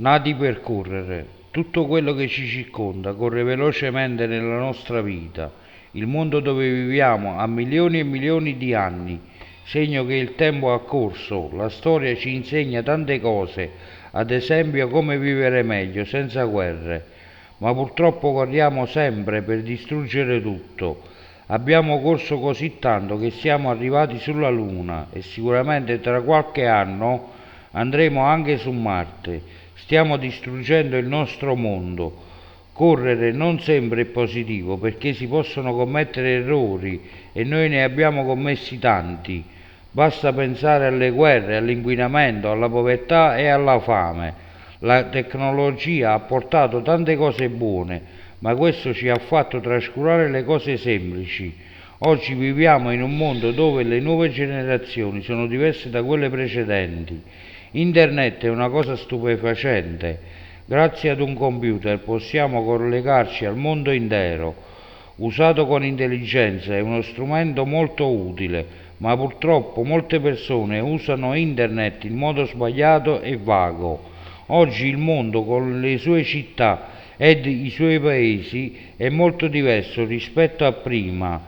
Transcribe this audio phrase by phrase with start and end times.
[0.00, 1.26] nati per correre.
[1.50, 5.52] Tutto quello che ci circonda corre velocemente nella nostra vita.
[5.92, 9.20] Il mondo dove viviamo ha milioni e milioni di anni,
[9.64, 11.50] segno che il tempo ha corso.
[11.52, 13.70] La storia ci insegna tante cose,
[14.12, 17.04] ad esempio come vivere meglio, senza guerre.
[17.58, 21.02] Ma purtroppo corriamo sempre per distruggere tutto.
[21.48, 27.32] Abbiamo corso così tanto che siamo arrivati sulla Luna e sicuramente tra qualche anno
[27.72, 29.58] andremo anche su Marte.
[29.82, 32.28] Stiamo distruggendo il nostro mondo.
[32.72, 37.00] Correre non sempre è positivo perché si possono commettere errori
[37.32, 39.42] e noi ne abbiamo commessi tanti.
[39.90, 44.34] Basta pensare alle guerre, all'inquinamento, alla povertà e alla fame.
[44.80, 48.02] La tecnologia ha portato tante cose buone,
[48.40, 51.52] ma questo ci ha fatto trascurare le cose semplici.
[52.02, 57.22] Oggi viviamo in un mondo dove le nuove generazioni sono diverse da quelle precedenti
[57.72, 60.18] Internet è una cosa stupefacente.
[60.66, 64.56] Grazie ad un computer possiamo collegarci al mondo intero.
[65.16, 72.16] Usato con intelligenza è uno strumento molto utile, ma purtroppo molte persone usano internet in
[72.16, 74.02] modo sbagliato e vago.
[74.46, 80.64] Oggi il mondo con le sue città ed i suoi paesi è molto diverso rispetto
[80.64, 81.40] a prima.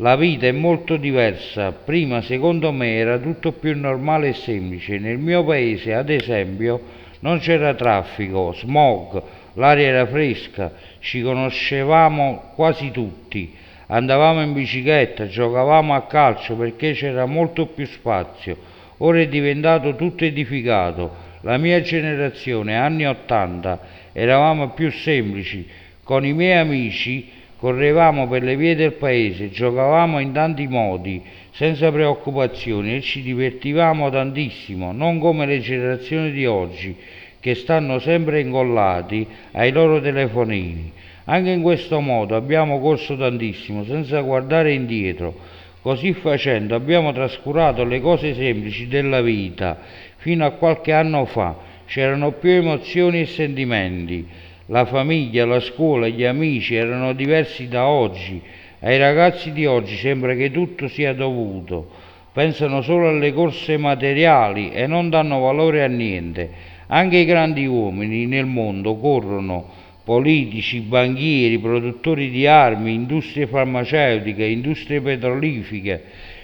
[0.00, 1.72] La vita è molto diversa.
[1.72, 4.98] Prima, secondo me, era tutto più normale e semplice.
[4.98, 6.80] Nel mio paese, ad esempio,
[7.20, 9.22] non c'era traffico, smog,
[9.54, 13.54] l'aria era fresca, ci conoscevamo quasi tutti.
[13.88, 18.56] Andavamo in bicicletta, giocavamo a calcio perché c'era molto più spazio.
[18.98, 21.28] Ora è diventato tutto edificato.
[21.42, 23.80] La mia generazione, anni 80,
[24.12, 25.68] eravamo più semplici.
[26.02, 31.92] Con i miei amici Correvamo per le vie del paese, giocavamo in tanti modi, senza
[31.92, 36.96] preoccupazioni e ci divertivamo tantissimo, non come le generazioni di oggi
[37.38, 40.90] che stanno sempre incollati ai loro telefonini.
[41.24, 45.36] Anche in questo modo abbiamo corso tantissimo senza guardare indietro.
[45.82, 49.76] Così facendo abbiamo trascurato le cose semplici della vita.
[50.16, 54.26] Fino a qualche anno fa c'erano più emozioni e sentimenti
[54.70, 58.40] la famiglia, la scuola, gli amici erano diversi da oggi.
[58.80, 61.88] Ai ragazzi di oggi sembra che tutto sia dovuto.
[62.32, 66.48] Pensano solo alle corse materiali e non danno valore a niente.
[66.86, 69.68] Anche i grandi uomini nel mondo corrono,
[70.04, 76.02] politici, banchieri, produttori di armi, industrie farmaceutiche, industrie petrolifere,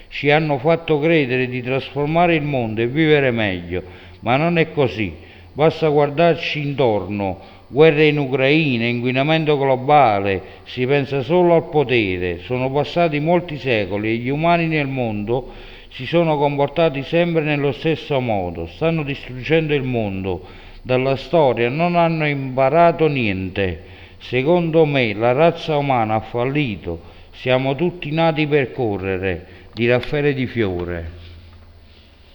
[0.09, 3.83] ci hanno fatto credere di trasformare il mondo e vivere meglio,
[4.19, 5.13] ma non è così.
[5.53, 12.39] Basta guardarci intorno guerra in Ucraina, inquinamento globale, si pensa solo al potere.
[12.39, 15.51] Sono passati molti secoli e gli umani nel mondo
[15.89, 20.45] si sono comportati sempre nello stesso modo, stanno distruggendo il mondo.
[20.81, 23.83] Dalla storia non hanno imparato niente.
[24.19, 27.01] Secondo me la razza umana ha fallito,
[27.31, 31.26] siamo tutti nati per correre, di Raffaele Di Fiore.